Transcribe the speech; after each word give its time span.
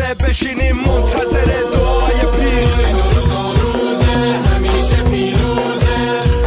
بشینیم 0.00 0.76
منتظر 0.76 1.44
دعای 1.72 2.20
پیر. 2.36 2.86
نوروز 2.88 3.32
نوروزه 3.32 4.04
همیشه 4.48 5.02
پیروزه. 5.10 5.96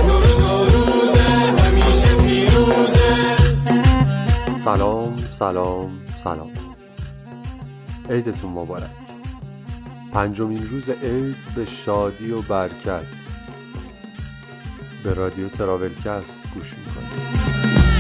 نوروز 0.08 0.40
نوروزه 0.42 1.24
همیشه 1.62 2.16
پیروزه. 2.16 3.36
سلام 4.64 5.18
سلام 5.32 6.00
سلام. 6.24 6.52
عیدتون 8.10 8.52
مبارک. 8.52 8.90
پنجمین 10.14 10.70
روز 10.70 10.90
عید 10.90 11.36
به 11.56 11.66
شادی 11.66 12.32
و 12.32 12.42
برکت. 12.42 13.02
به 15.04 15.14
رادیو 15.14 15.50
تراولکست 15.50 16.40
گوش 16.54 16.74
می‌کنید. 16.74 16.87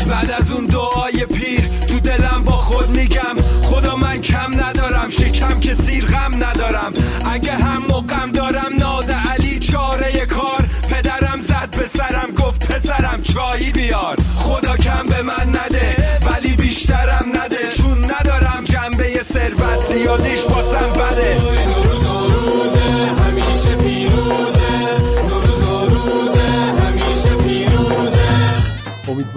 بعد 0.07 0.31
از 0.31 0.51
اون 0.51 0.65
دعای 0.65 1.25
پیر 1.25 1.69
تو 1.87 1.99
دلم 1.99 2.43
با 2.43 2.51
خود 2.51 2.89
میگم 2.89 3.35
خدا 3.63 3.95
من 3.95 4.21
کم 4.21 4.65
ندارم 4.65 5.09
شکم 5.09 5.59
که 5.59 5.75
سیر 5.75 6.05
غم 6.05 6.43
ندارم. 6.43 6.93
اگه 7.25 7.51
هم 7.51 7.83
مقم 7.89 8.31
دارم 8.31 8.75
ناد 8.79 9.11
علی 9.11 9.59
چاره 9.59 10.25
کار. 10.25 10.65
پدرم 10.89 11.39
زد 11.39 11.75
به 11.77 11.87
سرم 11.87 12.31
گفت 12.31 12.71
پسرم 12.71 13.21
چایی 13.21 13.71
بیار. 13.71 14.17
خدا 14.35 14.77
کم 14.77 15.07
به 15.09 15.21
من 15.21 15.49
نده 15.49 16.19
ولی 16.25 16.53
بیشترم 16.53 17.25
نده. 17.33 17.69
چون 17.77 18.11
ندارم 18.11 18.63
جنبه 18.63 19.23
ثروت 19.33 19.93
زیادیش 19.93 20.41
باسم 20.41 20.91
بده. 20.91 21.86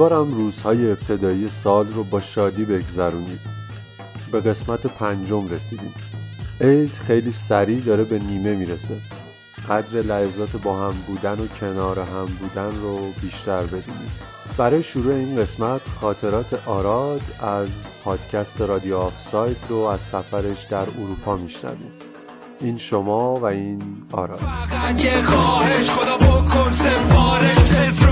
امیدوارم 0.01 0.35
روزهای 0.35 0.91
ابتدایی 0.91 1.49
سال 1.49 1.87
رو 1.87 2.05
با 2.05 2.21
شادی 2.21 2.65
بگذرونید 2.65 3.41
به 4.33 4.41
قسمت 4.41 4.87
پنجم 4.87 5.49
رسیدیم. 5.49 5.95
عید 6.61 6.93
خیلی 6.93 7.33
سریع 7.33 7.81
داره 7.81 8.05
به 8.05 8.19
نیمه 8.19 8.55
می‌رسه. 8.55 8.95
قدر 9.69 10.03
لحظات 10.03 10.57
با 10.63 10.79
هم 10.79 10.95
بودن 11.07 11.41
و 11.41 11.47
کنار 11.61 11.99
هم 11.99 12.27
بودن 12.41 12.81
رو 12.81 12.99
بیشتر 13.23 13.63
بدونید 13.63 14.11
برای 14.57 14.83
شروع 14.83 15.15
این 15.15 15.37
قسمت 15.37 15.81
خاطرات 16.01 16.69
آراد 16.69 17.23
از 17.41 17.69
پادکست 18.05 18.61
رادیو 18.61 18.97
آفساید 18.97 19.57
رو 19.69 19.77
از 19.77 20.01
سفرش 20.01 20.63
در 20.63 20.87
اروپا 21.01 21.37
میشنویم. 21.37 21.93
این 22.61 22.79
شما 22.79 23.35
و 23.35 23.45
این 23.45 23.83
آراد. 24.13 24.39
فقط 24.39 25.05
یه 25.05 25.23
خواهش 25.23 25.91
خدا 25.91 26.17
بکن 26.17 26.71
سفارش 26.71 28.10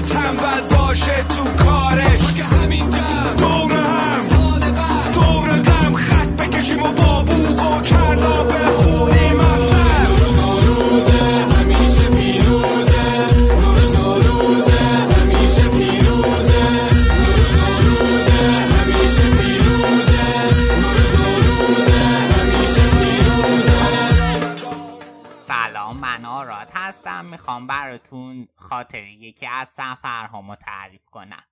تنبل 0.00 0.76
باشه 0.76 1.29
براتون 27.90 28.48
خاطر 28.54 29.02
یکی 29.02 29.46
از 29.46 29.68
سفرهامو 29.68 30.56
تعریف 30.56 31.06
کنم. 31.06 31.42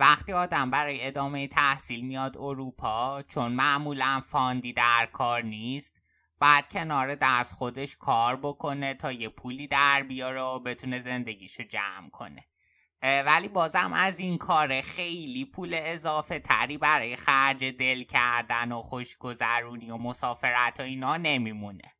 وقتی 0.00 0.32
آدم 0.32 0.70
برای 0.70 1.06
ادامه 1.06 1.48
تحصیل 1.48 2.04
میاد 2.04 2.36
اروپا 2.38 3.22
چون 3.22 3.52
معمولا 3.52 4.22
فاندی 4.26 4.72
در 4.72 5.08
کار 5.12 5.42
نیست 5.42 6.02
بعد 6.40 6.68
کنار 6.68 7.14
درس 7.14 7.52
خودش 7.52 7.96
کار 7.96 8.36
بکنه 8.36 8.94
تا 8.94 9.12
یه 9.12 9.28
پولی 9.28 9.66
در 9.66 10.02
بیاره 10.02 10.40
و 10.40 10.58
بتونه 10.58 10.98
زندگیشو 10.98 11.62
جمع 11.62 12.10
کنه. 12.10 12.44
ولی 13.02 13.48
بازم 13.48 13.92
از 13.94 14.18
این 14.18 14.38
کار 14.38 14.80
خیلی 14.80 15.44
پول 15.44 15.74
اضافه 15.74 16.38
تری 16.38 16.78
برای 16.78 17.16
خرج 17.16 17.64
دل 17.64 18.02
کردن 18.02 18.72
و 18.72 18.82
خوشگذرونی 18.82 19.90
و 19.90 19.96
مسافرت 19.96 20.80
و 20.80 20.82
اینا 20.82 21.16
نمیمونه. 21.16 21.97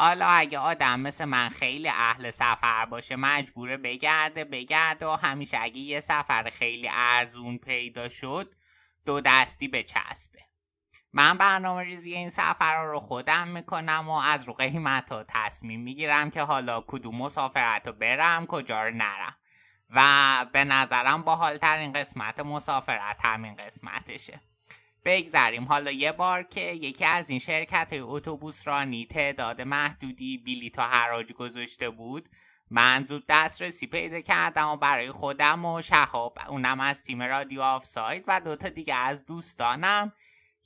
حالا 0.00 0.26
اگه 0.26 0.58
آدم 0.58 1.00
مثل 1.00 1.24
من 1.24 1.48
خیلی 1.48 1.88
اهل 1.88 2.30
سفر 2.30 2.86
باشه 2.86 3.16
مجبوره 3.16 3.76
بگرده 3.76 4.44
بگرده 4.44 5.06
و 5.06 5.10
همیشه 5.10 5.58
اگه 5.60 5.78
یه 5.78 6.00
سفر 6.00 6.50
خیلی 6.50 6.88
ارزون 6.92 7.58
پیدا 7.58 8.08
شد 8.08 8.54
دو 9.06 9.20
دستی 9.20 9.68
بچسبه 9.68 10.38
من 11.12 11.38
برنامه 11.38 11.82
ریزی 11.82 12.14
این 12.14 12.30
سفر 12.30 12.84
رو 12.84 13.00
خودم 13.00 13.48
می‌کنم 13.48 14.08
و 14.08 14.12
از 14.12 14.44
رو 14.44 14.52
قیمت 14.52 15.12
ها 15.12 15.24
تصمیم 15.28 15.80
می‌گیرم 15.80 16.30
که 16.30 16.42
حالا 16.42 16.84
کدوم 16.86 17.16
مسافرت 17.16 17.86
رو 17.86 17.92
برم 17.92 18.46
کجا 18.46 18.82
رو 18.82 18.90
نرم. 18.94 19.36
و 19.90 20.46
به 20.52 20.64
نظرم 20.64 21.22
باحالترین 21.22 21.92
قسمت 21.92 22.40
مسافرت 22.40 23.24
همین 23.24 23.56
قسمتشه. 23.56 24.40
بگذریم. 25.04 25.64
حالا 25.64 25.90
یه 25.90 26.12
بار 26.12 26.42
که 26.42 26.60
یکی 26.60 27.04
از 27.04 27.30
این 27.30 27.38
شرکت 27.38 27.90
اتوبوس 27.92 28.68
رانی 28.68 29.06
تعداد 29.06 29.60
محدودی 29.60 30.38
بلیط 30.38 30.78
حراج 30.78 31.32
گذاشته 31.32 31.90
بود 31.90 32.28
من 32.70 33.02
زود 33.02 33.24
دسترسی 33.28 33.86
پیدا 33.86 34.20
کردم 34.20 34.68
و 34.68 34.76
برای 34.76 35.12
خودم 35.12 35.64
و 35.64 35.82
شهاب 35.82 36.38
اونم 36.48 36.80
از 36.80 37.02
تیم 37.02 37.22
رادیو 37.22 37.60
آف 37.60 37.84
ساید 37.84 38.24
و 38.26 38.40
دوتا 38.40 38.68
دیگه 38.68 38.94
از 38.94 39.26
دوستانم 39.26 40.12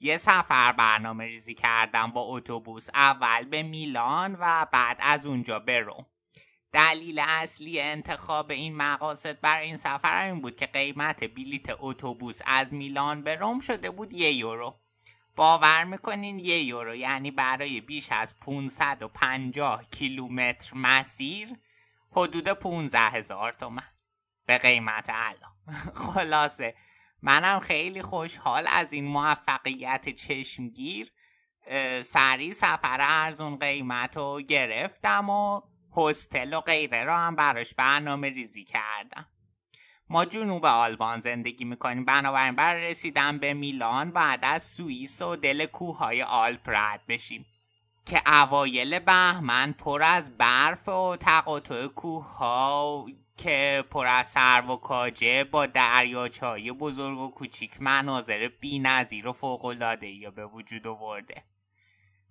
یه 0.01 0.17
سفر 0.17 0.73
برنامه 0.73 1.25
ریزی 1.25 1.55
کردم 1.55 2.11
با 2.11 2.21
اتوبوس 2.21 2.89
اول 2.95 3.45
به 3.45 3.63
میلان 3.63 4.37
و 4.41 4.67
بعد 4.73 4.97
از 5.01 5.27
اونجا 5.27 5.59
به 5.59 5.81
روم. 5.81 6.07
دلیل 6.73 7.19
اصلی 7.29 7.81
انتخاب 7.81 8.51
این 8.51 8.77
مقاصد 8.77 9.41
برای 9.41 9.67
این 9.67 9.77
سفر 9.77 10.27
این 10.27 10.41
بود 10.41 10.57
که 10.57 10.67
قیمت 10.67 11.25
بلیت 11.25 11.67
اتوبوس 11.79 12.41
از 12.47 12.75
میلان 12.75 13.23
به 13.23 13.35
روم 13.35 13.61
شده 13.61 13.91
بود 13.91 14.13
یه 14.13 14.33
یورو. 14.33 14.75
باور 15.37 15.85
می‌کنین 15.85 16.39
یه 16.39 16.63
یورو 16.63 16.95
یعنی 16.95 17.31
برای 17.31 17.81
بیش 17.81 18.13
از 18.13 18.39
550 18.39 19.85
کیلومتر 19.91 20.77
مسیر 20.77 21.49
حدود 22.11 22.49
15 22.49 22.99
هزار 22.99 23.53
تومن. 23.53 23.89
به 24.47 24.59
قیمت 24.59 25.11
الان. 25.13 25.53
خلاصه 26.15 26.75
منم 27.23 27.61
خیلی 27.61 28.03
خوشحال 28.03 28.67
از 28.71 28.93
این 28.93 29.05
موفقیت 29.05 30.09
چشمگیر 30.09 31.13
سریع 32.03 32.53
سفر 32.53 32.99
ارزون 33.01 33.57
قیمت 33.57 34.17
رو 34.17 34.41
گرفتم 34.41 35.31
و 35.31 35.61
هستل 35.97 36.55
و 36.55 36.61
غیره 36.61 37.05
رو 37.05 37.13
هم 37.13 37.37
براش 37.37 37.75
برنامه 37.75 38.29
ریزی 38.29 38.65
کردم 38.65 39.27
ما 40.11 40.25
جنوب 40.25 40.65
آلبان 40.65 41.21
زندگی 41.21 41.65
می‌کنیم 41.65 42.05
بنابراین 42.05 42.57
برای 42.57 42.91
رسیدن 42.91 43.39
به 43.39 43.55
میلان 43.55 44.11
بعد 44.11 44.41
از 44.43 44.63
سوئیس 44.63 45.23
و 45.23 45.37
دل 45.37 45.67
کوههای 45.67 46.23
آلپ 46.23 46.61
رد 46.67 47.01
بشیم 47.09 47.47
که 48.07 48.23
اوایل 48.27 48.99
بهمن 48.99 49.73
پر 49.73 50.03
از 50.03 50.37
برف 50.39 50.89
و 50.89 51.17
تقاطع 51.17 51.87
کوه 51.87 52.37
ها 52.37 53.07
که 53.37 53.85
پر 53.91 54.07
از 54.07 54.27
سرو 54.27 54.67
و 54.67 54.77
کاجه 54.77 55.45
با 55.45 55.67
دریاچه‌های 55.67 56.73
بزرگ 56.73 57.19
و 57.19 57.31
کوچیک 57.31 57.83
مناظر 57.83 58.51
بی‌نظیر 58.61 59.29
و 59.29 59.33
فوق‌العاده‌ای 59.33 60.31
به 60.31 60.47
وجود 60.47 60.87
آورده. 60.87 61.45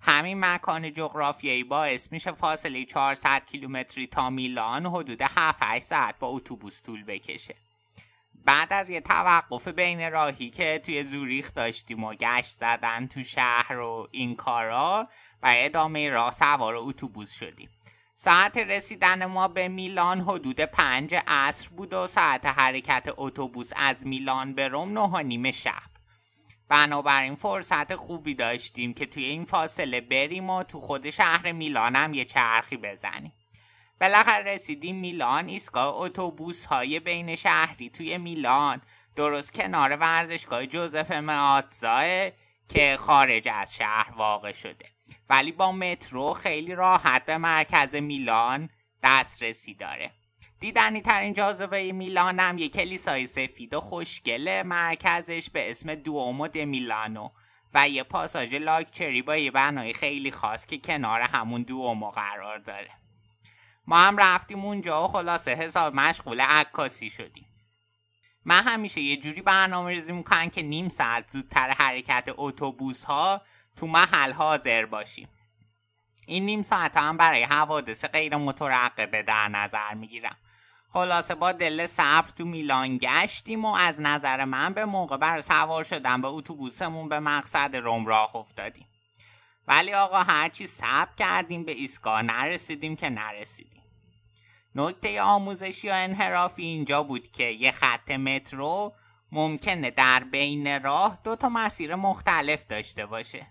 همین 0.02 0.40
مکان 0.40 0.94
جغرافیایی 0.94 1.64
باعث 1.64 2.12
میشه 2.12 2.32
فاصله 2.32 2.86
400 2.86 3.46
کیلومتری 3.46 4.08
تا 4.08 4.30
میلان 4.30 4.86
حدود 4.86 5.22
7 5.22 5.80
ساعت 5.80 6.20
با 6.20 6.28
اتوبوس 6.28 6.82
طول 6.82 7.04
بکشه. 7.04 7.56
بعد 8.46 8.74
از 8.74 8.90
یه 8.90 9.02
توقف 9.02 9.68
بین 9.68 10.12
راهی 10.12 10.50
که 10.50 10.82
توی 10.86 11.04
زوریخ 11.04 11.54
داشتیم 11.54 12.04
و 12.04 12.14
گشت 12.14 12.52
زدن 12.52 13.08
تو 13.08 13.24
شهر 13.24 13.80
و 13.80 14.08
این 14.12 14.36
کارا 14.36 15.08
و 15.44 15.54
ادامه 15.58 16.10
راه 16.10 16.32
سوار 16.32 16.76
اتوبوس 16.76 17.32
شدیم. 17.32 17.70
ساعت 18.16 18.58
رسیدن 18.58 19.26
ما 19.26 19.48
به 19.48 19.68
میلان 19.68 20.22
حدود 20.22 20.60
پنج 20.62 21.16
عصر 21.28 21.70
بود 21.70 21.94
و 21.94 22.08
ساعت 22.08 22.46
حرکت 22.46 23.10
اتوبوس 23.18 23.72
از 23.76 24.08
میلان 24.08 24.54
به 24.54 24.68
روم 24.68 25.00
نه 25.00 25.24
نیم 25.24 25.52
شب. 25.52 25.91
بنابراین 26.72 27.36
فرصت 27.36 27.96
خوبی 27.96 28.36
داشتیم 28.36 28.94
که 28.94 29.06
توی 29.06 29.26
این 29.26 29.46
فاصله 29.46 30.02
بریم 30.02 30.50
و 30.50 30.64
تو 30.64 30.80
خود 30.80 31.10
شهر 31.10 31.52
میلان 31.52 31.96
هم 31.96 32.14
یه 32.14 32.26
چرخی 32.26 32.78
بزنیم. 32.78 33.34
بالاخره 34.02 34.54
رسیدیم 34.54 34.96
میلان 34.96 35.48
ایستگاه 35.48 35.94
اتوبوس 35.96 36.66
های 36.66 37.00
بین 37.00 37.36
شهری 37.36 37.90
توی 37.90 38.18
میلان. 38.18 38.82
درست 39.16 39.54
کنار 39.54 39.98
ورزشگاه 39.98 40.66
جوزف 40.66 41.12
ماتزاه 41.12 42.30
که 42.70 42.98
خارج 43.00 43.50
از 43.54 43.76
شهر 43.76 44.14
واقع 44.18 44.52
شده. 44.52 44.86
ولی 45.30 45.52
با 45.52 45.72
مترو 45.72 46.34
خیلی 46.34 46.76
راحت 46.76 47.26
به 47.26 47.38
مرکز 47.38 47.96
میلان 47.96 48.70
دسترسی 49.04 49.74
داره. 49.74 50.12
دیدنی 50.62 51.02
ترین 51.02 51.34
جاذبه 51.34 51.92
میلان 51.92 52.40
هم 52.40 52.58
یک 52.58 52.74
کلیسای 52.74 53.28
سفید 53.28 53.74
و 53.74 53.80
خوشگله 53.80 54.64
مرکزش 54.64 55.50
به 55.50 55.72
اسم 55.72 55.96
دومو 55.96 56.48
د 56.48 56.58
میلانو 56.58 57.30
و 57.74 57.90
یه 57.90 58.04
پاساژ 58.04 58.54
لاکچری 58.54 59.22
با 59.22 59.38
یه 59.38 59.52
بنای 59.52 59.94
خیلی 59.94 60.32
خاص 60.32 60.66
که 60.66 60.78
کنار 60.78 61.22
همون 61.22 61.64
دو 61.64 62.12
قرار 62.16 62.58
داره. 62.58 62.90
ما 63.88 63.98
هم 63.98 64.18
رفتیم 64.18 64.66
اونجا 64.66 65.04
و 65.04 65.08
خلاصه 65.08 65.52
حساب 65.52 65.96
مشغول 65.96 66.42
عکاسی 66.42 67.10
شدیم. 67.10 67.46
من 68.46 68.64
همیشه 68.64 69.02
یه 69.02 69.18
جوری 69.18 69.42
برنامه 69.42 69.90
ریزی 69.90 70.12
می‌کنم 70.12 70.50
که 70.50 70.62
نیم 70.62 70.90
ساعت 70.90 71.32
زودتر 71.32 71.70
حرکت 71.70 72.30
اتوبوس 72.38 73.04
ها 73.04 73.42
تو 73.76 73.88
محل 73.88 74.34
حاضر 74.34 74.86
باشیم. 74.86 75.30
این 76.28 76.46
نیم 76.46 76.62
ساعت 76.62 76.98
هم 76.98 77.18
برای 77.18 77.44
حوادث 77.44 78.06
غیر 78.06 78.36
مترقبه 78.36 79.24
در 79.24 79.48
نظر 79.48 79.94
می‌گیرم. 79.94 80.38
خلاصه 80.94 81.36
با 81.36 81.52
دل 81.52 81.86
صبر 81.86 82.30
تو 82.38 82.46
میلان 82.46 82.98
گشتیم 82.98 83.66
و 83.66 83.74
از 83.76 84.02
نظر 84.02 84.46
من 84.46 84.74
به 84.74 84.86
موقع 84.86 85.18
بر 85.18 85.42
سوار 85.42 85.84
شدن 85.84 86.22
به 86.22 86.28
اتوبوسمون 86.28 87.10
به 87.10 87.20
مقصد 87.20 87.76
روم 87.76 88.06
راه 88.06 88.36
افتادیم. 88.36 88.88
ولی 89.68 89.94
آقا 89.94 90.18
هرچی 90.18 90.68
صبر 90.68 91.16
کردیم 91.18 91.64
به 91.64 91.72
ایستگاه 91.72 92.22
نرسیدیم 92.22 92.96
که 92.96 93.10
نرسیدیم. 93.10 93.84
نکته 94.76 95.22
آموزشی 95.22 95.88
یا 95.88 95.96
انحرافی 95.96 96.64
اینجا 96.64 97.04
بود 97.04 97.32
که 97.32 97.44
یه 97.44 97.72
خط 97.72 98.12
مترو 98.12 98.94
ممکنه 99.32 99.92
در 99.92 100.24
بین 100.24 100.84
راه 100.84 101.20
دو 101.24 101.36
تا 101.36 101.50
مسیر 101.50 101.96
مختلف 101.96 102.66
داشته 102.66 103.06
باشه. 103.06 103.48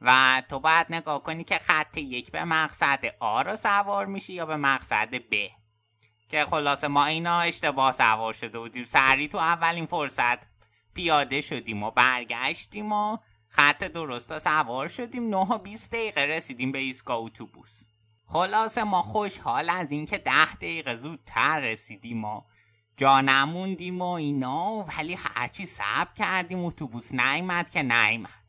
و 0.00 0.42
تو 0.48 0.60
باید 0.60 0.86
نگاه 0.90 1.22
کنی 1.22 1.44
که 1.44 1.58
خط 1.58 1.98
یک 1.98 2.30
به 2.30 2.44
مقصد 2.44 3.04
آ 3.20 3.42
رو 3.42 3.56
سوار 3.56 4.06
میشی 4.06 4.32
یا 4.32 4.46
به 4.46 4.56
مقصد 4.56 5.14
ب. 5.14 5.63
که 6.34 6.44
خلاصه 6.44 6.88
ما 6.88 7.04
اینا 7.04 7.40
اشتباه 7.40 7.92
سوار 7.92 8.32
شده 8.32 8.58
بودیم. 8.58 8.84
سری 8.84 9.28
تو 9.28 9.38
اولین 9.38 9.86
فرصت 9.86 10.38
پیاده 10.94 11.40
شدیم 11.40 11.82
و 11.82 11.90
برگشتیم 11.90 12.92
و 12.92 13.18
خط 13.48 13.84
درست 13.84 14.38
سوار 14.38 14.88
شدیم. 14.88 15.30
9 15.30 15.36
و 15.36 15.58
20 15.58 15.92
دقیقه 15.92 16.20
رسیدیم 16.20 16.72
به 16.72 16.78
ایستگاه 16.78 17.18
اتوبوس. 17.18 17.82
خلاصه 18.26 18.84
ما 18.84 19.02
خوشحال 19.02 19.70
از 19.70 19.92
اینکه 19.92 20.18
ده 20.18 20.54
دقیقه 20.54 20.96
زودتر 20.96 21.60
رسیدیم 21.60 22.24
و 22.24 22.42
جا 22.96 23.20
نموندیم 23.20 24.02
و 24.02 24.10
اینا. 24.10 24.84
ولی 24.98 25.14
هرچی 25.14 25.66
صبر 25.66 26.14
کردیم 26.16 26.64
اتوبوس 26.64 27.14
نیمد 27.14 27.70
که 27.70 27.82
نیمد 27.82 28.44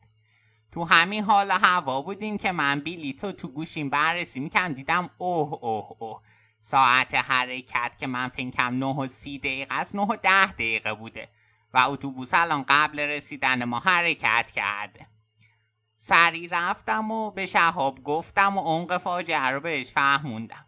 تو 0.72 0.84
همین 0.84 1.24
حال 1.24 1.50
هوا 1.50 2.02
بودیم 2.02 2.38
که 2.38 2.52
من 2.52 2.80
بیلیتو 2.80 3.32
تو 3.32 3.48
گوشیم 3.48 3.90
بررسی 3.90 4.40
می‌کنم 4.40 4.72
دیدم 4.72 5.10
اوه 5.18 5.52
اوه 5.52 5.92
اوه. 5.98 6.22
ساعت 6.68 7.14
حرکت 7.14 7.96
که 7.98 8.06
من 8.06 8.28
فکرم 8.28 8.74
9 8.74 8.86
و 8.86 9.06
30 9.06 9.38
دقیقه 9.38 9.74
است 9.74 9.94
9 9.94 10.02
و 10.02 10.16
10 10.22 10.52
دقیقه 10.52 10.94
بوده. 10.94 11.28
و 11.74 11.78
اتوبوس 11.78 12.34
الان 12.34 12.64
قبل 12.68 13.00
رسیدن 13.00 13.64
ما 13.64 13.78
حرکت 13.78 14.50
کرده. 14.54 15.06
سری 15.96 16.48
رفتم 16.48 17.10
و 17.10 17.30
به 17.30 17.46
شهاب 17.46 18.02
گفتم 18.02 18.56
و 18.56 18.60
عمق 18.60 18.98
فاجعه 18.98 19.46
رو 19.46 19.60
بهش 19.60 19.90
فهموندم. 19.90 20.66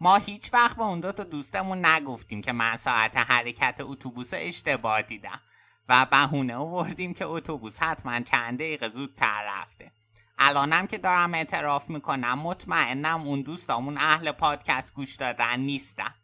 ما 0.00 0.16
هیچ 0.16 0.54
وقت 0.54 0.76
به 0.76 0.82
اون 0.82 1.00
دو 1.00 1.12
تا 1.12 1.24
دوستمون 1.24 1.86
نگفتیم 1.86 2.42
که 2.42 2.52
من 2.52 2.76
ساعت 2.76 3.16
حرکت 3.16 3.76
اتوبوس 3.80 4.30
اشتباه 4.34 5.02
دیدم. 5.02 5.40
و 5.88 6.06
بهونه 6.10 6.56
آوردیم 6.56 7.14
که 7.14 7.26
اتوبوس 7.26 7.82
حتما 7.82 8.20
چند 8.20 8.58
دقیقه 8.58 8.88
زودتر 8.88 9.44
رفته. 9.46 9.92
الانم 10.38 10.86
که 10.86 10.98
دارم 10.98 11.34
اعتراف 11.34 11.90
می‌کنم 11.90 12.38
مطمئنم 12.38 13.20
اون 13.20 13.42
دوستامون 13.42 13.98
اهل 13.98 14.32
پادکست 14.32 14.94
گوش 14.94 15.16
دادن 15.16 15.60
نیستن. 15.60 16.14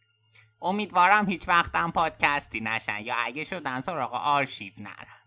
امیدوارم 0.62 1.26
هیچ 1.26 1.48
وقتم 1.48 1.90
پادکستی 1.90 2.60
نشن 2.60 2.98
یا 3.00 3.14
اگه 3.24 3.44
شدن 3.44 3.80
سراغ 3.80 4.14
آرشیو 4.14 4.72
نرن. 4.78 5.20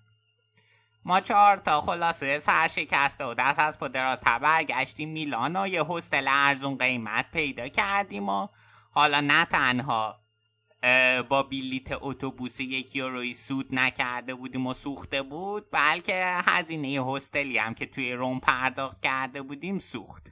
ما 1.05 1.19
چهار 1.19 1.57
تا 1.57 1.81
خلاصه 1.81 2.39
سرشکسته 2.39 3.25
و 3.25 3.33
دست 3.33 3.59
از 3.59 3.79
پدراز 3.79 4.21
برگشتیم 4.21 5.09
میلان 5.09 5.55
و 5.55 5.67
یه 5.67 5.83
هستل 5.83 6.27
ارزون 6.27 6.77
قیمت 6.77 7.31
پیدا 7.31 7.67
کردیم 7.67 8.29
و 8.29 8.47
حالا 8.91 9.21
نه 9.21 9.45
تنها 9.45 10.22
با 11.29 11.43
بیلیت 11.43 11.87
اتوبوس 12.01 12.59
یک 12.59 12.95
یوروی 12.95 13.33
سود 13.33 13.75
نکرده 13.75 14.35
بودیم 14.35 14.67
و 14.67 14.73
سوخته 14.73 15.21
بود 15.21 15.67
بلکه 15.71 16.23
هزینه 16.25 17.05
هستلی 17.05 17.57
هم 17.57 17.73
که 17.73 17.85
توی 17.85 18.13
روم 18.13 18.39
پرداخت 18.39 19.01
کرده 19.01 19.41
بودیم 19.41 19.79
سوخت. 19.79 20.31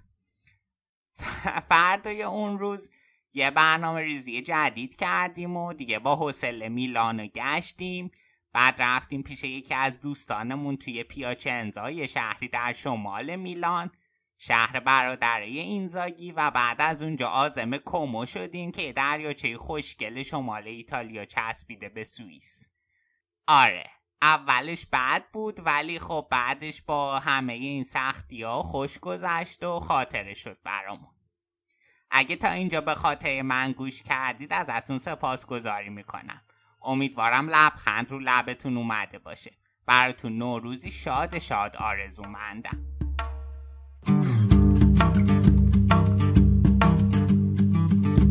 فردای 1.69 2.23
اون 2.23 2.59
روز 2.59 2.89
یه 3.33 3.51
برنامه 3.51 4.01
ریزی 4.01 4.41
جدید 4.41 4.95
کردیم 4.95 5.57
و 5.57 5.73
دیگه 5.73 5.99
با 5.99 6.15
حوصله 6.15 6.69
میلانو 6.69 7.27
گشتیم. 7.27 8.11
بعد 8.53 8.81
رفتیم 8.81 9.23
پیش 9.23 9.43
یکی 9.43 9.73
از 9.73 10.01
دوستانمون 10.01 10.77
توی 10.77 11.03
پیاچنزا 11.03 11.91
یه 11.91 12.07
شهری 12.07 12.47
در 12.47 12.73
شمال 12.73 13.35
میلان. 13.35 13.91
شهر 14.43 14.79
برادره 14.79 15.45
اینزاگی 15.45 16.31
و 16.31 16.51
بعد 16.51 16.81
از 16.81 17.01
اونجا 17.01 17.29
آزم 17.29 17.77
کومو 17.77 18.25
شدیم 18.25 18.71
که 18.71 18.93
دریاچه 18.93 19.57
خوشگل 19.57 20.23
شمال 20.23 20.67
ایتالیا 20.67 21.25
چسبیده 21.25 21.89
به 21.89 22.03
سوئیس. 22.03 22.67
آره 23.47 23.85
اولش 24.21 24.85
بد 24.93 25.23
بود 25.33 25.65
ولی 25.65 25.99
خب 25.99 26.27
بعدش 26.31 26.81
با 26.81 27.19
همه 27.19 27.53
این 27.53 27.83
سختی 27.83 28.43
ها 28.43 28.63
خوش 28.63 28.99
گذشت 28.99 29.63
و 29.63 29.79
خاطره 29.79 30.33
شد 30.33 30.57
برامون. 30.63 31.15
اگه 32.11 32.35
تا 32.35 32.49
اینجا 32.49 32.81
به 32.81 32.95
خاطر 32.95 33.41
من 33.41 33.71
گوش 33.71 34.03
کردید 34.03 34.53
ازتون 34.53 34.97
سپاس 34.97 35.45
گذاری 35.45 35.89
می‌کنم. 35.89 36.41
امیدوارم 36.81 37.49
لبخند 37.49 38.11
رو 38.11 38.19
لبتون 38.19 38.77
اومده 38.77 39.19
باشه. 39.19 39.51
براتون 39.85 40.37
نوروزی 40.37 40.91
شاد 40.91 41.39
شاد 41.39 41.75
آرزومندم. 41.75 42.90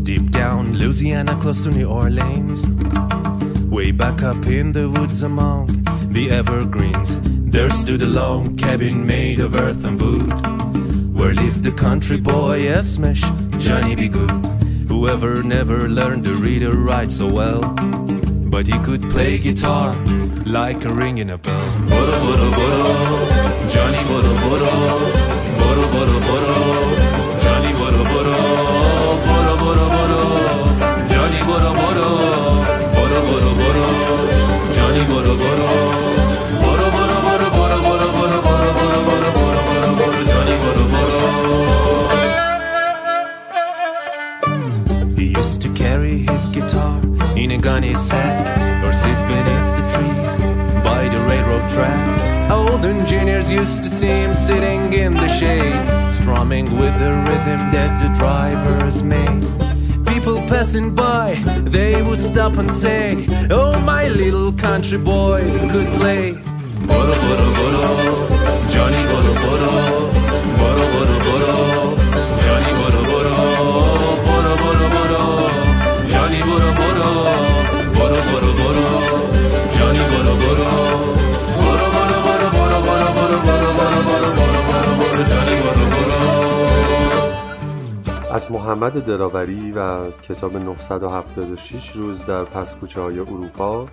Deep 0.02 0.30
down 0.30 0.74
Louisiana, 0.74 1.36
close 1.40 1.62
to 1.62 1.70
New 1.70 1.88
Orleans. 1.88 2.66
Way 3.70 3.92
back 3.92 4.22
up 4.22 4.46
in 4.46 4.72
the 4.72 4.88
woods 4.90 5.22
among 5.22 5.84
the 6.10 6.30
evergreens, 6.30 7.18
there 7.20 7.70
stood 7.70 8.02
a 8.02 8.06
log 8.06 8.58
cabin 8.58 9.06
made 9.06 9.38
of 9.38 9.54
earth 9.54 9.84
and 9.84 10.00
wood. 10.00 10.32
Where 11.14 11.34
lived 11.34 11.62
the 11.62 11.72
country 11.72 12.18
boy, 12.18 12.62
Esmesh, 12.62 13.22
Johnny 13.60 13.94
B. 13.94 14.08
Good. 14.08 14.30
Whoever 14.88 15.42
never 15.44 15.88
learned 15.88 16.24
to 16.24 16.34
read 16.34 16.62
or 16.64 16.76
write 16.76 17.12
so 17.12 17.28
well, 17.32 17.60
but 18.50 18.66
he 18.66 18.76
could 18.80 19.08
play 19.10 19.38
guitar 19.38 19.94
like 20.44 20.84
a 20.84 20.92
ring 20.92 21.18
in 21.18 21.30
a 21.30 21.38
bell. 21.38 21.70
Johnny 23.70 24.02
boro, 24.08 24.34
boro, 24.40 24.69
strumming 56.50 56.80
with 56.80 56.98
the 56.98 57.10
rhythm 57.10 57.70
that 57.70 58.00
the 58.02 58.18
drivers 58.18 59.04
made. 59.04 60.04
People 60.04 60.36
passing 60.48 60.92
by, 60.92 61.34
they 61.62 62.02
would 62.02 62.20
stop 62.20 62.58
and 62.58 62.70
say, 62.70 63.26
Oh, 63.50 63.80
my 63.86 64.08
little 64.08 64.52
country 64.52 64.98
boy 64.98 65.42
could 65.70 65.86
play. 66.00 66.49
محمد 88.80 89.02
دلاوری 89.04 89.72
و 89.72 90.10
کتاب 90.10 90.56
976 90.56 91.90
روز 91.90 92.26
در 92.26 92.44
پسکوچه 92.44 93.00
های 93.00 93.18
اروپا. 93.18 93.86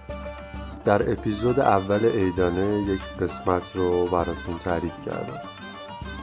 در 0.85 1.11
اپیزود 1.11 1.59
اول 1.59 2.05
ایدانه 2.05 2.83
یک 2.87 3.01
قسمت 3.21 3.75
رو 3.75 4.07
براتون 4.07 4.57
تعریف 4.59 4.93
کردم. 5.05 5.41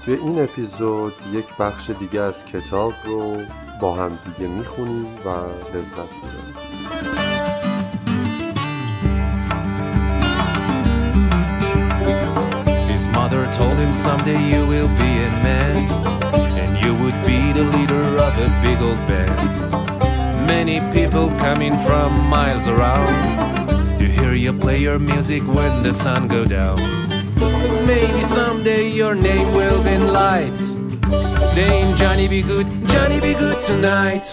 توی 0.05 0.15
این 0.15 0.43
اپیزود 0.43 1.13
یک 1.33 1.45
بخش 1.59 1.91
دیگه 1.91 2.21
از 2.21 2.45
کتاب 2.45 2.93
رو 3.05 3.37
با 3.81 3.95
هم 3.95 4.19
دیگه 4.25 4.49
می‌خونیم 4.49 5.05
و 5.05 5.29
لذت 5.77 6.13
می‌بریم. 6.23 6.55
His 12.89 13.07
reporter 13.09 13.45
told 13.59 13.77
him 13.83 13.93
someday 14.07 14.41
you 14.53 14.63
will 14.73 14.91
be 15.03 15.11
a 15.29 15.31
man 15.47 15.77
and 16.63 16.73
you 16.83 16.93
would 17.01 17.19
be 17.27 17.39
the 17.59 17.65
leader 17.73 17.84
of 18.25 18.39
a 18.39 18.49
big 18.63 18.81
old 18.81 18.97
band. 19.07 20.47
Many 20.47 20.81
people 20.93 21.29
coming 21.47 21.77
from 21.77 22.19
miles 22.27 22.67
around 22.67 23.99
to 23.99 24.05
hear 24.07 24.33
you 24.33 24.53
play 24.53 24.79
your 24.79 24.99
music 24.99 25.43
when 25.47 25.83
the 25.83 25.93
sun 25.93 26.27
go 26.27 26.45
down. 26.47 26.79
Maybe 27.87 28.23
someday 28.23 28.89
your 28.89 29.15
name 29.15 29.49
will 29.55 29.83
be 29.85 29.91
in 29.91 30.13
lights 30.13 30.75
saying 31.55 31.97
Johnny 31.97 32.27
be 32.27 32.43
good, 32.43 32.67
Johnny 32.89 33.21
be 33.21 33.35
good 33.35 33.63
tonight. 33.67 34.27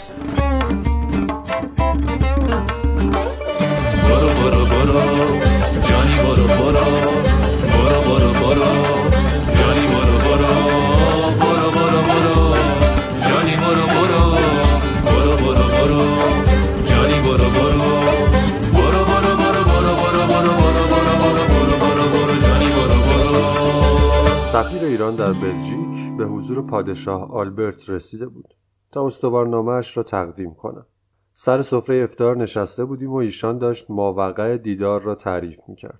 به 26.21 26.27
حضور 26.27 26.61
پادشاه 26.61 27.31
آلبرت 27.31 27.89
رسیده 27.89 28.27
بود 28.27 28.53
تا 28.91 29.05
استوارنامهاش 29.05 29.97
را 29.97 30.03
تقدیم 30.03 30.53
کنم. 30.53 30.85
سر 31.33 31.61
سفره 31.61 32.03
افتار 32.03 32.37
نشسته 32.37 32.85
بودیم 32.85 33.11
و 33.11 33.15
ایشان 33.15 33.57
داشت 33.57 33.85
ماوقع 33.89 34.57
دیدار 34.57 35.01
را 35.01 35.15
تعریف 35.15 35.59
می‌کرد. 35.67 35.99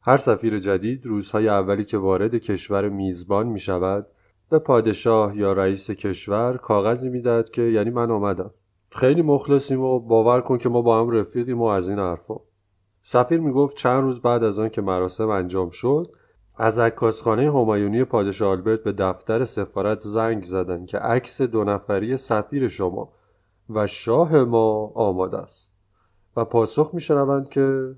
هر 0.00 0.16
سفیر 0.16 0.58
جدید 0.58 1.06
روزهای 1.06 1.48
اولی 1.48 1.84
که 1.84 1.98
وارد 1.98 2.34
کشور 2.34 2.88
میزبان 2.88 3.46
می 3.46 3.58
شود 3.58 4.06
به 4.50 4.58
پادشاه 4.58 5.36
یا 5.36 5.52
رئیس 5.52 5.90
کشور 5.90 6.56
کاغذی 6.56 7.10
می‌دهد 7.10 7.50
که 7.50 7.62
یعنی 7.62 7.90
من 7.90 8.10
آمدم. 8.10 8.50
خیلی 8.90 9.22
مخلصیم 9.22 9.80
و 9.80 10.00
باور 10.00 10.40
کن 10.40 10.58
که 10.58 10.68
ما 10.68 10.82
با 10.82 11.00
هم 11.00 11.10
رفیقیم 11.10 11.60
و 11.60 11.64
از 11.64 11.88
این 11.88 11.98
حرفا. 11.98 12.36
سفیر 13.02 13.40
می‌گفت 13.40 13.76
چند 13.76 14.02
روز 14.02 14.20
بعد 14.20 14.44
از 14.44 14.58
آن 14.58 14.68
که 14.68 14.82
مراسم 14.82 15.28
انجام 15.28 15.70
شد 15.70 16.06
از 16.56 16.78
عکاسخانه 16.78 17.50
همایونی 17.50 18.04
پادشاه 18.04 18.48
آلبرت 18.48 18.82
به 18.82 18.92
دفتر 18.92 19.44
سفارت 19.44 20.00
زنگ 20.00 20.44
زدن 20.44 20.86
که 20.86 20.98
عکس 20.98 21.42
دو 21.42 21.64
نفری 21.64 22.16
سفیر 22.16 22.68
شما 22.68 23.12
و 23.70 23.86
شاه 23.86 24.44
ما 24.44 24.92
آماده 24.94 25.38
است 25.38 25.72
و 26.36 26.44
پاسخ 26.44 26.90
میشنوند 26.92 27.48
که 27.48 27.94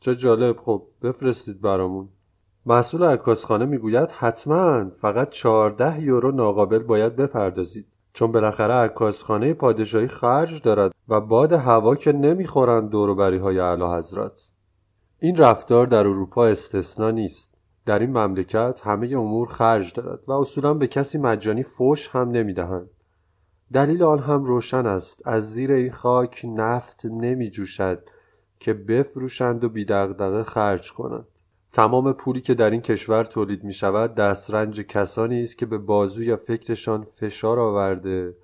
چه 0.00 0.14
جالب. 0.14 0.56
خب 0.56 0.82
بفرستید 1.02 1.60
برامون. 1.60 2.08
مسئول 2.66 3.04
عکاسخانه 3.04 3.64
می‌گوید 3.64 4.10
حتما 4.10 4.90
فقط 4.90 5.30
14 5.30 6.02
یورو 6.02 6.32
ناقابل 6.32 6.78
باید 6.78 7.16
بپردازید 7.16 7.86
چون 8.12 8.32
بالاخره 8.32 8.74
عکاسخانه 8.74 9.54
پادشاهی 9.54 10.06
خرج 10.06 10.62
دارد 10.62 10.92
و 11.08 11.20
باد 11.20 11.52
هوا 11.52 11.94
که 11.94 12.12
نمی‌خورند 12.12 12.90
دوروبری 12.90 13.38
های 13.38 13.58
اعلی 13.58 13.84
حضرت 13.84 14.50
این 15.18 15.36
رفتار 15.36 15.86
در 15.86 16.06
اروپا 16.06 16.46
استثنا 16.46 17.10
نیست. 17.10 17.55
در 17.86 17.98
این 17.98 18.18
مملکت 18.18 18.80
همه 18.84 19.06
امور 19.06 19.48
خرج 19.48 19.94
دارد 19.94 20.20
و 20.26 20.32
اصولا 20.32 20.74
به 20.74 20.86
کسی 20.86 21.18
مجانی 21.18 21.62
فوش 21.62 22.08
هم 22.08 22.30
نمی‌دهند. 22.30 22.90
دلیل 23.72 24.02
آن 24.02 24.18
هم 24.18 24.44
روشن 24.44 24.86
است. 24.86 25.22
از 25.24 25.52
زیر 25.52 25.72
این 25.72 25.90
خاک 25.90 26.42
نفت 26.44 27.06
نمی 27.06 27.50
جوشد 27.50 28.02
که 28.60 28.74
بفروشند 28.74 29.64
و 29.64 29.68
بیدغدغه 29.68 30.42
خرج 30.42 30.92
کنند. 30.92 31.26
تمام 31.72 32.12
پولی 32.12 32.40
که 32.40 32.54
در 32.54 32.70
این 32.70 32.80
کشور 32.80 33.24
تولید 33.24 33.64
می 33.64 33.72
شود 33.72 34.14
دسترنج 34.14 34.80
کسانی 34.80 35.42
است 35.42 35.58
که 35.58 35.66
به 35.66 35.78
بازو 35.78 36.22
یا 36.22 36.36
فکرشان 36.36 37.04
فشار 37.04 37.58
آورده 37.60 38.36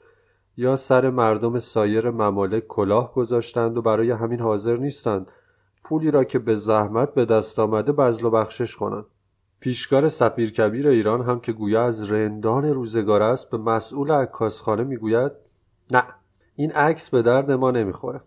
یا 0.57 0.77
سر 0.77 1.11
مردم 1.11 1.59
سایر 1.59 2.11
ممالک 2.11 2.67
کلاه 2.67 3.15
گذاشتند 3.15 3.77
و 3.77 3.83
برای 3.83 4.11
همین 4.11 4.41
حاضر 4.41 4.77
نیستند 4.77 5.31
پولی 5.85 6.11
را 6.11 6.25
که 6.25 6.39
به 6.39 6.57
زحمت 6.57 7.15
به 7.15 7.25
دست 7.25 7.59
آمده 7.59 7.93
بزل 7.93 8.25
و 8.25 8.31
بخشش 8.31 8.77
کنند. 8.77 9.05
پیشکار 9.63 10.09
سفیر 10.09 10.53
کبیر 10.53 10.89
ایران 10.89 11.23
هم 11.23 11.41
که 11.41 11.53
گویا 11.53 11.85
از 11.85 12.13
رندان 12.13 12.65
روزگار 12.65 13.23
است 13.23 13.51
به 13.51 13.59
مسئول 13.59 14.11
عکاسخانه 14.11 14.85
می‌گوید 14.85 15.33
نه 15.91 16.05
این 16.57 16.73
عکس 16.73 17.11
به 17.11 17.23
درد 17.23 17.51
ما 17.51 17.71
نمی‌خوره. 17.71 18.21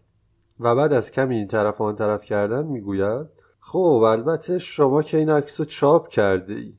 و 0.59 0.75
بعد 0.75 0.93
از 0.93 1.11
کمی 1.11 1.35
این 1.35 1.47
طرف 1.47 1.81
آن 1.81 1.95
طرف 1.95 2.23
کردن 2.23 2.65
می‌گوید 2.65 3.27
خب 3.59 4.01
البته 4.05 4.57
شما 4.57 5.03
که 5.03 5.17
این 5.17 5.29
عکس 5.29 5.59
رو 5.59 5.65
چاپ 5.65 6.07
کرده 6.07 6.53
ای 6.53 6.73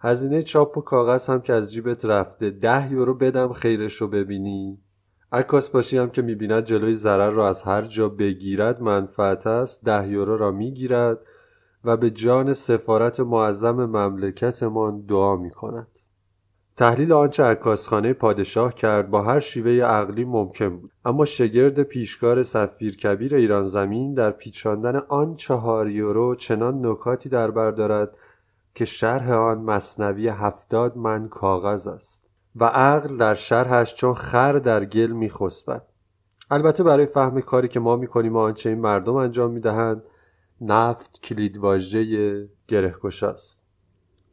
هزینه 0.00 0.42
چاپ 0.42 0.78
و 0.78 0.80
کاغذ 0.80 1.30
هم 1.30 1.40
که 1.40 1.52
از 1.52 1.72
جیبت 1.72 2.04
رفته 2.04 2.50
ده 2.50 2.92
یورو 2.92 3.14
بدم 3.14 3.52
خیرش 3.52 3.94
رو 3.94 4.08
ببینی. 4.08 4.78
عکاس 5.32 5.70
باشی 5.70 5.98
هم 5.98 6.10
که 6.10 6.22
می‌بیند 6.22 6.64
جلوی 6.64 6.94
ضرر 6.94 7.30
را 7.30 7.48
از 7.48 7.62
هر 7.62 7.82
جا 7.82 8.08
بگیرد 8.08 8.82
منفعت 8.82 9.46
است 9.46 9.84
ده 9.84 10.08
یورو 10.08 10.36
را 10.36 10.50
می‌گیرد. 10.50 11.18
و 11.86 11.96
به 11.96 12.10
جان 12.10 12.52
سفارت 12.52 13.20
معظم 13.20 13.86
مملکتمان 13.86 15.00
دعا 15.00 15.36
می 15.36 15.50
کند. 15.50 15.98
تحلیل 16.76 17.12
آنچه 17.12 17.42
عکاسخانه 17.42 18.12
پادشاه 18.12 18.74
کرد 18.74 19.10
با 19.10 19.22
هر 19.22 19.38
شیوه 19.38 19.70
عقلی 19.70 20.24
ممکن 20.24 20.76
بود 20.76 20.90
اما 21.04 21.24
شگرد 21.24 21.82
پیشکار 21.82 22.42
سفیر 22.42 22.96
کبیر 22.96 23.34
ایران 23.34 23.62
زمین 23.62 24.14
در 24.14 24.30
پیچاندن 24.30 24.96
آن 25.08 25.34
چهار 25.34 25.90
یورو 25.90 26.34
چنان 26.34 26.86
نکاتی 26.86 27.28
در 27.28 27.50
بر 27.50 27.70
دارد 27.70 28.16
که 28.74 28.84
شرح 28.84 29.32
آن 29.32 29.58
مصنوی 29.58 30.28
هفتاد 30.28 30.96
من 30.96 31.28
کاغذ 31.28 31.86
است 31.86 32.26
و 32.56 32.64
عقل 32.64 33.16
در 33.16 33.34
شرحش 33.34 33.94
چون 33.94 34.14
خر 34.14 34.52
در 34.52 34.84
گل 34.84 35.12
میخسبد 35.12 35.82
البته 36.50 36.82
برای 36.82 37.06
فهم 37.06 37.40
کاری 37.40 37.68
که 37.68 37.80
ما 37.80 37.96
می‌کنیم 37.96 38.36
و 38.36 38.38
آنچه 38.38 38.70
این 38.70 38.80
مردم 38.80 39.14
انجام 39.14 39.50
می‌دهند 39.50 40.02
نفت 40.60 41.20
کلیدواژه 41.22 42.48
گرهگشا 42.68 43.30
است 43.30 43.62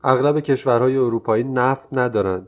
اغلب 0.04 0.40
کشورهای 0.40 0.98
اروپایی 0.98 1.44
نفت 1.44 1.90
ندارند 1.92 2.48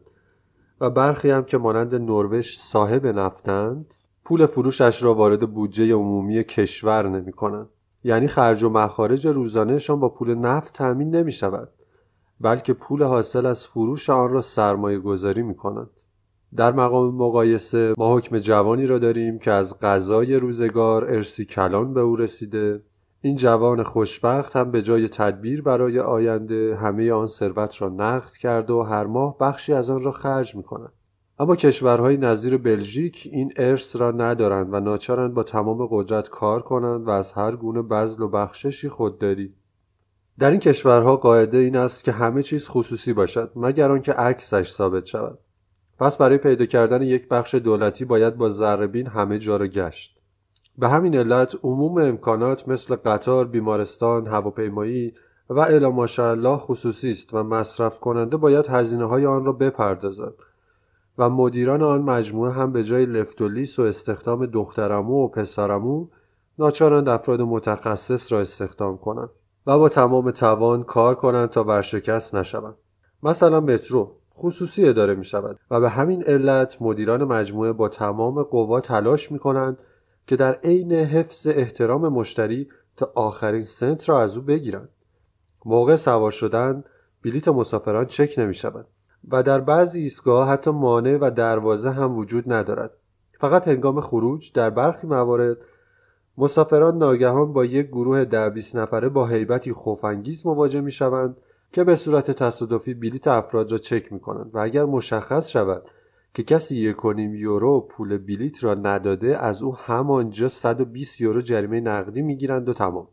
و 0.81 0.89
برخی 0.89 1.29
هم 1.29 1.43
که 1.43 1.57
مانند 1.57 1.95
نروژ 1.95 2.57
صاحب 2.57 3.07
نفتند 3.07 3.95
پول 4.25 4.45
فروشش 4.45 5.03
را 5.03 5.13
وارد 5.13 5.53
بودجه 5.53 5.93
عمومی 5.93 6.43
کشور 6.43 7.09
نمی 7.09 7.31
کنند. 7.31 7.69
یعنی 8.03 8.27
خرج 8.27 8.63
و 8.63 8.69
مخارج 8.69 9.27
روزانهشان 9.27 9.99
با 9.99 10.09
پول 10.09 10.35
نفت 10.35 10.73
تأمین 10.73 11.15
نمی 11.15 11.31
شود 11.31 11.69
بلکه 12.41 12.73
پول 12.73 13.03
حاصل 13.03 13.45
از 13.45 13.67
فروش 13.67 14.09
آن 14.09 14.29
را 14.29 14.41
سرمایه 14.41 14.99
گذاری 14.99 15.41
می 15.41 15.55
کنند. 15.55 15.89
در 16.55 16.71
مقام 16.71 17.15
مقایسه 17.15 17.93
ما 17.97 18.17
حکم 18.17 18.37
جوانی 18.37 18.85
را 18.85 18.99
داریم 18.99 19.37
که 19.37 19.51
از 19.51 19.79
غذای 19.79 20.35
روزگار 20.35 21.05
ارسی 21.05 21.45
کلان 21.45 21.93
به 21.93 22.01
او 22.01 22.15
رسیده 22.15 22.83
این 23.25 23.35
جوان 23.35 23.83
خوشبخت 23.83 24.55
هم 24.55 24.71
به 24.71 24.81
جای 24.81 25.09
تدبیر 25.09 25.61
برای 25.61 25.99
آینده 25.99 26.75
همه 26.75 27.11
آن 27.11 27.27
ثروت 27.27 27.81
را 27.81 27.89
نقد 27.89 28.31
کرد 28.31 28.69
و 28.69 28.81
هر 28.81 29.05
ماه 29.05 29.37
بخشی 29.37 29.73
از 29.73 29.89
آن 29.89 30.03
را 30.03 30.11
خرج 30.11 30.55
می 30.55 30.63
کند. 30.63 30.93
اما 31.39 31.55
کشورهای 31.55 32.17
نظیر 32.17 32.57
بلژیک 32.57 33.29
این 33.31 33.53
ارث 33.55 33.95
را 33.95 34.11
ندارند 34.11 34.73
و 34.73 34.79
ناچارند 34.79 35.33
با 35.33 35.43
تمام 35.43 35.87
قدرت 35.91 36.29
کار 36.29 36.61
کنند 36.61 37.07
و 37.07 37.09
از 37.09 37.33
هر 37.33 37.55
گونه 37.55 37.81
بذل 37.81 38.21
و 38.21 38.27
بخششی 38.27 38.89
خودداری. 38.89 39.53
در 40.39 40.51
این 40.51 40.59
کشورها 40.59 41.15
قاعده 41.15 41.57
این 41.57 41.75
است 41.75 42.03
که 42.03 42.11
همه 42.11 42.43
چیز 42.43 42.67
خصوصی 42.67 43.13
باشد 43.13 43.51
مگر 43.55 43.91
آنکه 43.91 44.13
عکسش 44.13 44.71
ثابت 44.71 45.05
شود. 45.05 45.39
پس 45.99 46.17
برای 46.17 46.37
پیدا 46.37 46.65
کردن 46.65 47.01
یک 47.01 47.27
بخش 47.27 47.55
دولتی 47.55 48.05
باید 48.05 48.37
با 48.37 48.49
ذربین 48.49 49.07
همه 49.07 49.39
جا 49.39 49.57
را 49.57 49.67
گشت. 49.67 50.14
به 50.77 50.87
همین 50.87 51.15
علت 51.15 51.55
عموم 51.63 51.97
امکانات 51.97 52.67
مثل 52.67 52.95
قطار، 52.95 53.47
بیمارستان، 53.47 54.27
هواپیمایی 54.27 55.13
و 55.49 55.59
الا 55.59 55.91
ماشاءالله 55.91 56.57
خصوصی 56.57 57.11
است 57.11 57.33
و 57.33 57.43
مصرف 57.43 57.99
کننده 57.99 58.37
باید 58.37 58.67
هزینه 58.67 59.05
های 59.05 59.25
آن 59.25 59.45
را 59.45 59.51
بپردازد. 59.51 60.33
و 61.17 61.29
مدیران 61.29 61.83
آن 61.83 62.01
مجموعه 62.01 62.51
هم 62.51 62.71
به 62.71 62.83
جای 62.83 63.05
لفت 63.05 63.41
و 63.41 63.47
لیس 63.47 63.79
و 63.79 63.81
استخدام 63.81 64.45
دخترمو 64.45 65.25
و 65.25 65.27
پسرمو 65.27 66.07
ناچارند 66.59 67.09
افراد 67.09 67.41
متخصص 67.41 68.31
را 68.31 68.39
استخدام 68.39 68.97
کنند 68.97 69.29
و 69.67 69.79
با 69.79 69.89
تمام 69.89 70.31
توان 70.31 70.83
کار 70.83 71.15
کنند 71.15 71.49
تا 71.49 71.63
ورشکست 71.63 72.35
نشوند. 72.35 72.75
مثلا 73.23 73.59
مترو 73.59 74.11
خصوصی 74.37 74.87
اداره 74.89 75.15
می 75.15 75.25
شود 75.25 75.59
و 75.71 75.79
به 75.79 75.89
همین 75.89 76.23
علت 76.23 76.81
مدیران 76.81 77.23
مجموعه 77.23 77.73
با 77.73 77.89
تمام 77.89 78.43
قوا 78.43 78.81
تلاش 78.81 79.31
می 79.31 79.39
کنند 79.39 79.77
که 80.27 80.35
در 80.35 80.53
عین 80.53 80.91
حفظ 80.91 81.47
احترام 81.47 82.07
مشتری 82.07 82.67
تا 82.97 83.11
آخرین 83.15 83.63
سنت 83.63 84.09
را 84.09 84.21
از 84.21 84.37
او 84.37 84.43
بگیرند. 84.43 84.89
موقع 85.65 85.95
سوار 85.95 86.31
شدن 86.31 86.83
بلیت 87.23 87.47
مسافران 87.47 88.05
چک 88.05 88.33
نمی 88.37 88.53
شود 88.53 88.87
و 89.27 89.43
در 89.43 89.61
بعضی 89.61 90.01
ایستگاه 90.01 90.49
حتی 90.49 90.71
مانع 90.71 91.17
و 91.17 91.29
دروازه 91.29 91.91
هم 91.91 92.17
وجود 92.17 92.53
ندارد. 92.53 92.91
فقط 93.39 93.67
هنگام 93.67 94.01
خروج 94.01 94.51
در 94.53 94.69
برخی 94.69 95.07
موارد 95.07 95.57
مسافران 96.37 96.97
ناگهان 96.97 97.53
با 97.53 97.65
یک 97.65 97.87
گروه 97.87 98.25
ده 98.25 98.49
بیست 98.49 98.75
نفره 98.75 99.09
با 99.09 99.27
هیبتی 99.27 99.73
خوفانگیز 99.73 100.45
مواجه 100.45 100.81
می 100.81 100.91
شوند 100.91 101.37
که 101.71 101.83
به 101.83 101.95
صورت 101.95 102.31
تصادفی 102.31 102.93
بلیت 102.93 103.27
افراد 103.27 103.71
را 103.71 103.77
چک 103.77 104.13
می 104.13 104.19
کنند 104.19 104.55
و 104.55 104.59
اگر 104.59 104.85
مشخص 104.85 105.49
شود 105.49 105.83
که 106.35 106.43
کسی 106.43 106.75
یک 106.75 107.05
و 107.05 107.13
نیم 107.13 107.35
یورو 107.35 107.81
پول 107.81 108.17
بلیت 108.17 108.63
را 108.63 108.73
نداده 108.73 109.37
از 109.37 109.61
او 109.61 109.75
همانجا 109.75 110.49
120 110.49 111.21
یورو 111.21 111.41
جریمه 111.41 111.79
نقدی 111.79 112.21
می‌گیرند 112.21 112.69
و 112.69 112.73
تمام. 112.73 113.07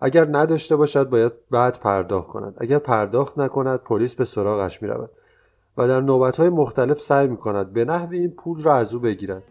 اگر 0.00 0.28
نداشته 0.30 0.76
باشد 0.76 1.08
باید 1.08 1.32
بعد 1.50 1.78
پرداخت 1.78 2.28
کند. 2.28 2.54
اگر 2.58 2.78
پرداخت 2.78 3.38
نکند 3.38 3.78
پلیس 3.78 4.14
به 4.14 4.24
سراغش 4.24 4.82
می 4.82 4.88
رود 4.88 5.10
و 5.76 5.88
در 5.88 6.00
نوبتهای 6.00 6.48
مختلف 6.48 7.00
سعی 7.00 7.26
می 7.26 7.36
کند 7.36 7.72
به 7.72 7.84
نحو 7.84 8.12
این 8.12 8.30
پول 8.30 8.62
را 8.62 8.76
از 8.76 8.94
او 8.94 9.00
بگیرد. 9.00 9.42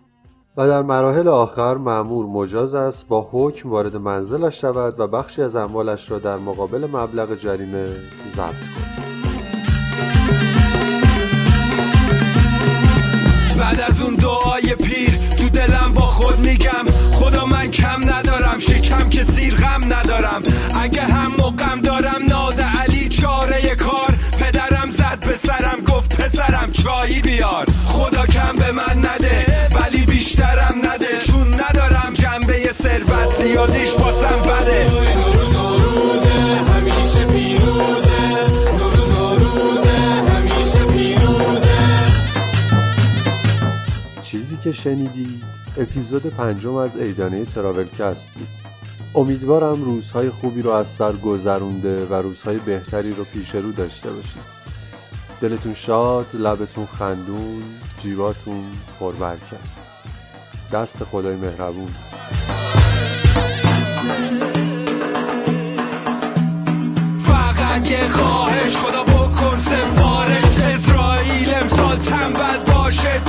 و 0.57 0.67
در 0.67 0.81
مراحل 0.81 1.27
آخر 1.27 1.77
معمور 1.77 2.25
مجاز 2.25 2.75
است 2.75 3.07
با 3.07 3.29
حکم 3.31 3.69
وارد 3.69 3.95
منزلش 3.95 4.61
شود 4.61 4.99
و 4.99 5.07
بخشی 5.07 5.41
از 5.41 5.55
اموالش 5.55 6.11
را 6.11 6.19
در 6.19 6.37
مقابل 6.37 6.87
مبلغ 6.91 7.35
جریمه 7.35 7.87
ضبط 8.35 8.37
کند. 8.37 9.05
بعد 13.57 13.81
از 13.81 14.01
اون 14.01 14.15
دعای 14.15 14.75
پیر 14.75 15.19
تو 15.37 15.49
دلم 15.49 15.91
با 15.93 16.01
خود 16.01 16.39
میگم 16.39 16.85
خدا 17.13 17.45
من 17.45 17.71
کم 17.71 18.09
ندارم 18.13 18.59
شکم 18.59 19.09
که 19.09 19.25
سیر 19.35 19.55
غم 19.55 19.93
ندارم. 19.93 20.41
اگه 20.81 21.01
هم 21.01 21.31
مقم 21.31 21.81
دارم 21.81 22.25
ناد 22.29 22.61
علی 22.61 23.09
چاره 23.09 23.75
کار. 23.75 24.15
پدرم 24.39 24.89
زد 24.89 25.25
به 25.27 25.37
سرم 25.47 25.81
گفت 25.87 26.21
پسرم 26.21 26.71
چایی 26.71 27.21
بیار. 27.21 27.65
خدا 27.87 28.25
کم 28.25 28.55
به 28.55 28.71
من 28.71 28.97
نده 28.97 29.69
ولی 29.75 30.05
بیشترم 30.05 30.75
نده. 30.83 31.19
چون 31.27 31.47
ندارم 31.47 32.13
جنبه 32.13 32.73
ثروت 32.83 33.41
زیادیش 33.41 33.91
باسم 33.91 34.41
بده. 34.41 35.04
شنیدید. 44.85 45.43
اپیزود 45.77 46.25
پنجم 46.25 46.75
از 46.75 46.97
ایدانه 46.97 47.45
تراولکست. 47.45 48.27
بود 48.27 48.47
امیدوارم 49.15 49.83
روزهای 49.83 50.29
خوبی 50.29 50.61
رو 50.61 50.71
از 50.71 50.87
سر 50.87 51.11
گذرونده 51.11 52.05
و 52.05 52.13
روزهای 52.13 52.57
بهتری 52.57 53.13
رو 53.13 53.23
پیش 53.23 53.55
رو 53.55 53.71
داشته 53.71 54.11
باشید. 54.11 54.41
دلتون 55.41 55.73
شاد، 55.73 56.25
لبتون 56.33 56.85
خندون، 56.85 57.63
جیباتون 58.01 58.63
پربرکت 58.99 59.65
دست 60.73 61.03
خدای 61.03 61.35
مهربون. 61.35 61.91
فقط 67.17 67.91
یه 67.91 68.07
خواهش 68.07 68.75
خدا 68.75 69.03
بکن 69.03 69.59
سفارش 69.59 70.59
اسرائیل 70.59 71.53
امسال 71.53 71.97
تنبل 71.97 72.73
باشه 72.73 73.21